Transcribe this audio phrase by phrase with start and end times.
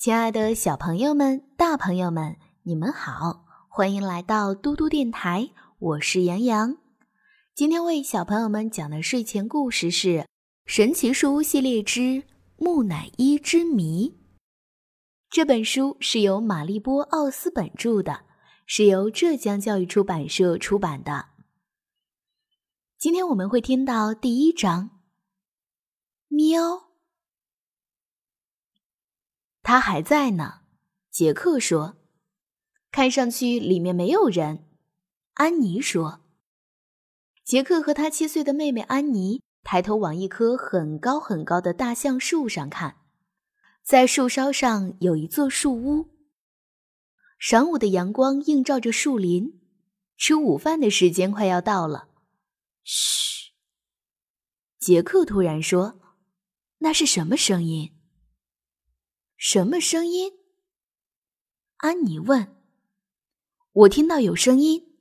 [0.00, 6.78] 亲爱的小朋友们、大朋友们，你们好，欢迎来到嘟嘟电台，我是杨洋。
[7.54, 10.08] 今天为小朋友们讲的睡前故事是
[10.64, 12.22] 《神奇树屋系列之
[12.56, 14.08] 木乃伊之谜》。
[15.28, 18.22] 这本书是由玛丽波·奥斯本著的，
[18.64, 21.26] 是由浙江教育出版社出版的。
[22.98, 25.02] 今天我们会听到第一章。
[26.28, 26.89] 喵。
[29.70, 30.62] 他还在呢，
[31.12, 31.96] 杰克说
[32.90, 34.66] ：“看上去里面没有人。”
[35.34, 36.22] 安妮说
[37.46, 42.96] ：“杰克和他七岁的妹妹安妮抬头往一棵很高很高的大橡树上看，
[43.84, 46.08] 在树梢上有一座树屋。
[47.40, 49.60] 晌午的阳光映照着树林，
[50.16, 52.08] 吃午饭的时间快要到了。”
[52.82, 53.52] 嘘，
[54.80, 56.00] 杰克突然说
[56.78, 57.92] ：“那是什么声音？”
[59.42, 60.34] 什么声音？
[61.78, 62.54] 安妮问。
[63.72, 64.98] 我听到有声音。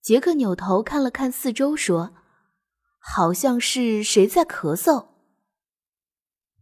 [0.00, 2.14] 杰克扭头看了看四周，说
[3.02, 5.08] ：“好像是谁在咳嗽。”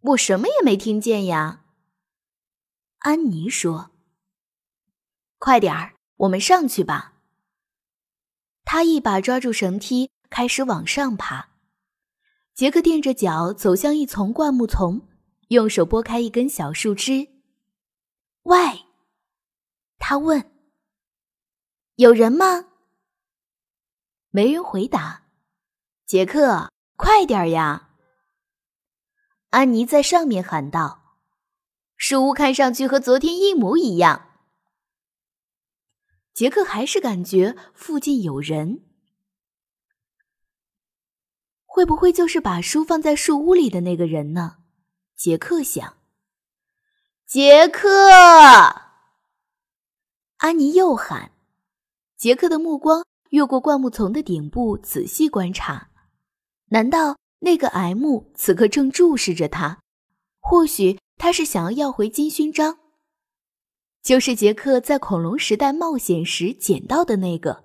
[0.01, 1.67] 我什么也没听见呀。
[3.01, 3.91] 安妮说
[5.37, 7.21] ：“快点儿，我们上去吧。”
[8.65, 11.51] 他一把抓住绳梯，开始往上爬。
[12.55, 15.07] 杰克垫着脚走向一丛灌木丛。
[15.53, 17.29] 用手拨开一根小树枝。
[18.43, 18.59] 喂，
[19.99, 20.51] 他问
[21.97, 22.67] ：“有人吗？”
[24.31, 25.27] 没人回答。
[26.07, 27.91] 杰克，快点呀！
[29.51, 31.19] 安妮在上面喊道
[31.97, 34.31] ：“树屋看上去和昨天一模一样。”
[36.33, 38.87] 杰克还是感觉附近有人，
[41.67, 44.62] 会不会就是把书放在树屋里的那个人呢？
[45.23, 45.99] 杰克想。
[47.29, 48.11] 杰克，
[50.39, 51.31] 安妮又喊。
[52.17, 55.91] 杰克的目光越过灌木丛的顶部，仔细观察。
[56.71, 59.79] 难道那个 M 此刻正注视着他？
[60.41, 62.81] 或许他是想要要回金勋章，
[64.03, 67.63] 就是杰克在恐龙时代冒险时捡到的那个；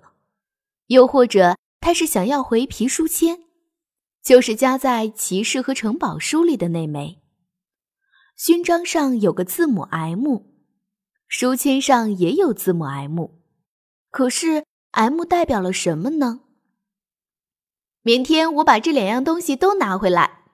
[0.86, 3.40] 又或者他是想要回皮书签，
[4.22, 7.20] 就是夹在骑士和城堡书里的那枚。
[8.38, 10.44] 勋章上有个字母 M，
[11.26, 13.30] 书签上也有字母 M，
[14.10, 16.42] 可是 M 代表了什么呢？
[18.02, 20.44] 明天我把这两样东西都拿回来。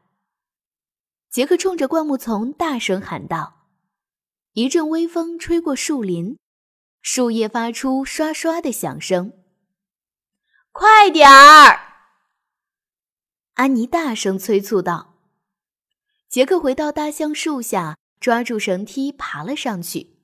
[1.28, 3.68] 杰克冲着灌木丛大声喊道。
[4.54, 6.38] 一阵微风吹过树林，
[7.02, 9.30] 树叶发出刷刷的响声。
[10.72, 11.80] 快点儿！
[13.52, 15.13] 安妮大声催促道。
[16.34, 20.16] 杰克回到大橡树下，抓住绳梯爬了上去。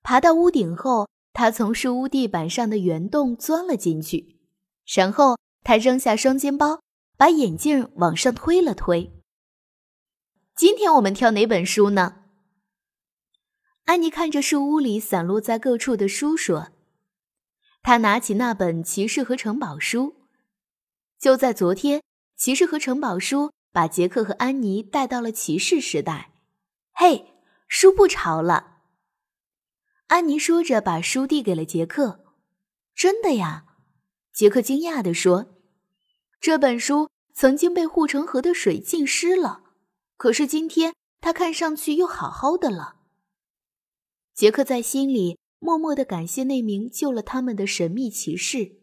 [0.00, 4.38] 爬到屋顶后，他从树屋地板上的圆洞钻了进去。
[4.86, 6.84] 然后他扔下双肩包，
[7.16, 9.10] 把眼镜往上推了推。
[10.54, 12.22] 今天我们挑哪本书呢？
[13.86, 16.68] 安妮看着树屋里散落在各处的书说
[17.82, 20.14] ：“他拿起那本《骑士和城堡》书。
[21.18, 21.98] 就在昨天，
[22.36, 26.32] 《骑士和城堡》书。”把杰克和安妮带到了骑士时代。
[26.92, 27.34] 嘿，
[27.68, 28.78] 书不潮了。
[30.08, 32.24] 安妮说着，把书递给了杰克。
[32.94, 33.66] 真的呀？
[34.32, 35.56] 杰克惊讶地说
[36.40, 39.62] ：“这本书曾经被护城河的水浸湿了，
[40.16, 42.96] 可是今天它看上去又好好的了。”
[44.34, 48.80] 杰克在心里默默的感谢那名救了他们的神秘骑士。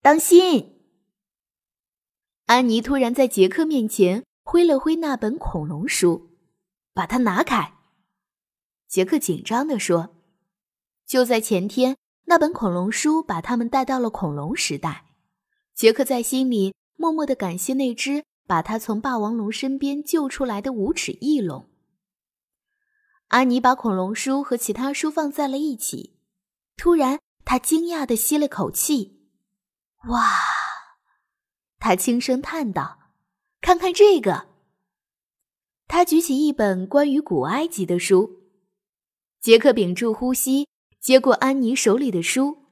[0.00, 0.75] 当心！
[2.46, 6.30] 安妮突然在杰克面前挥了挥那本恐龙书，
[6.94, 7.74] 把它拿开。
[8.86, 10.14] 杰克紧张地说
[11.04, 11.96] ：“就在前天，
[12.26, 15.06] 那本恐龙书把他们带到了恐龙时代。”
[15.74, 21.68] 杰克在心里默默的感谢那只把他从霸王龙身边救出来的无齿翼龙。
[23.26, 26.16] 安妮把恐龙书和其他书放在了一起，
[26.76, 29.28] 突然，她惊讶的吸了口气
[30.10, 30.30] ：“哇！”
[31.78, 32.98] 他轻声叹道
[33.60, 34.48] ：“看看这个。”
[35.88, 38.42] 他举起一本关于古埃及的书。
[39.40, 40.68] 杰克屏住呼吸，
[41.00, 42.64] 接过安妮手里的书，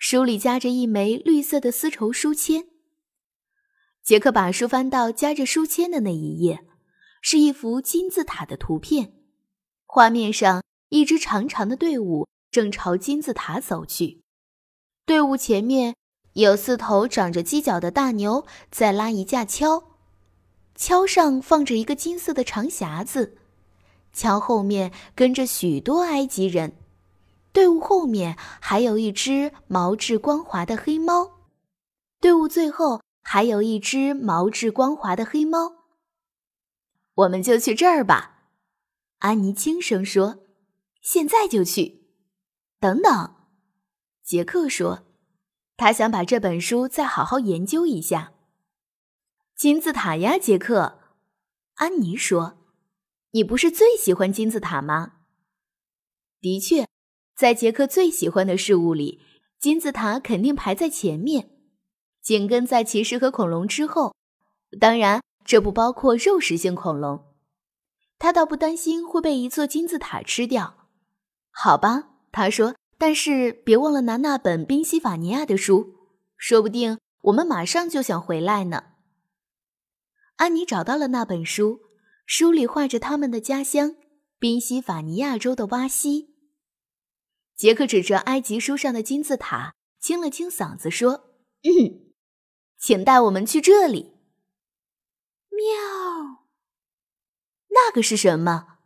[0.00, 2.66] 书里夹着一枚绿色的丝绸书签。
[4.02, 6.64] 杰克把书翻到夹着书签的那一页，
[7.22, 9.14] 是一幅金字塔的图片。
[9.84, 14.22] 画面上，一支长长的队伍正朝金字塔走去，
[15.04, 15.94] 队伍前面。
[16.36, 19.84] 有四头长着犄角的大牛在拉一架橇，
[20.76, 23.38] 橇上放着一个金色的长匣子，
[24.12, 26.76] 瞧后面跟着许多埃及人，
[27.52, 31.38] 队伍后面还有一只毛质光滑的黑猫，
[32.20, 35.72] 队伍最后还有一只毛质光滑的黑猫。
[37.14, 38.50] 我们就去这儿吧，
[39.20, 40.40] 安妮轻声说
[41.00, 42.10] ：“现在就去。”
[42.78, 43.36] 等等，
[44.22, 45.04] 杰克说
[45.76, 48.32] ：“他想把这本书再好好研究一下。”
[49.56, 50.98] 金字塔呀，杰克，
[51.76, 52.58] 安妮说
[53.32, 55.14] ：“你不是最喜欢金字塔吗？”
[56.40, 56.86] 的确，
[57.34, 59.20] 在杰克最喜欢的事物里，
[59.58, 61.50] 金字塔肯定排在前面，
[62.20, 64.14] 紧跟在骑士和恐龙之后。
[64.78, 67.34] 当然，这不包括肉食性恐龙。
[68.18, 70.88] 他倒不担心会被一座金字塔吃掉。
[71.50, 72.74] 好吧，他说。
[72.98, 75.94] 但是别忘了拿那本宾夕法尼亚的书，
[76.36, 78.84] 说不定我们马上就想回来呢。
[80.36, 81.80] 安妮找到了那本书，
[82.26, 83.96] 书里画着他们的家乡——
[84.38, 86.34] 宾夕法尼亚州的洼西。
[87.54, 91.30] 杰克指着埃及书上的金字塔，清了清嗓子说
[91.64, 92.12] ：“嗯，
[92.78, 94.12] 请带我们去这里。”
[95.48, 96.44] 喵，
[97.70, 98.76] 那个是什么？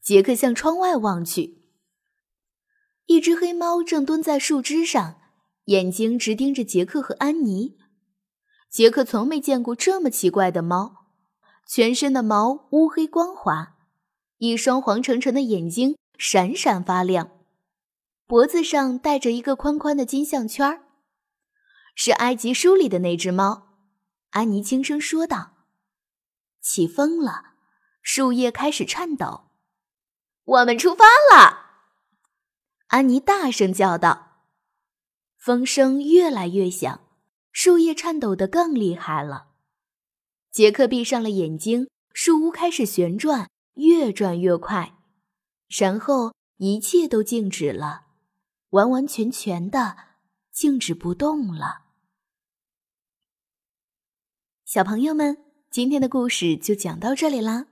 [0.00, 1.63] 杰克向窗外望去，
[3.06, 5.20] 一只黑猫正蹲在树枝上，
[5.66, 7.76] 眼睛直盯着杰克和安妮。
[8.70, 11.06] 杰克从没见过这么奇怪的猫，
[11.66, 13.76] 全身的毛乌黑光滑，
[14.38, 17.30] 一双黄澄澄的眼睛闪闪发亮，
[18.26, 20.82] 脖子上戴着一个宽宽的金项圈
[21.94, 23.76] 是埃及书里的那只猫。
[24.30, 25.52] 安妮轻声说道
[26.60, 27.52] ：“起风了，
[28.02, 29.50] 树叶开始颤抖，
[30.44, 31.60] 我们出发了！”
[32.94, 34.44] 安妮大声叫道。
[35.36, 37.00] 风声越来越响。
[37.50, 39.48] 树叶颤抖得更厉害了。
[40.52, 44.96] 杰克闭上了眼睛，树屋开始旋转，越转越快，
[45.76, 48.06] 然后一切都静止了，
[48.70, 49.96] 完完全全的
[50.52, 51.86] 静止不动了。
[54.64, 55.38] 小朋友们，
[55.68, 57.66] 今天的故事就讲到这里啦。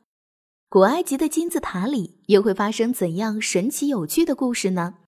[0.68, 4.98] 古埃及的金字塔里又会发生怎样神奇有趣的故事呢？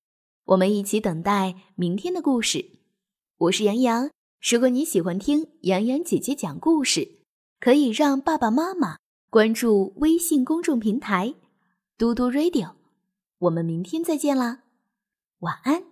[0.46, 2.72] 我们一起等待明天的故事。
[3.38, 4.10] 我是杨洋。
[4.42, 7.20] 如果你喜欢听杨洋姐姐讲故事，
[7.60, 8.98] 可以让爸爸妈妈
[9.30, 11.34] 关注微信公众平台
[11.96, 12.72] “嘟嘟 radio”。
[13.38, 14.64] 我们明天再见啦，
[15.38, 15.84] 晚安。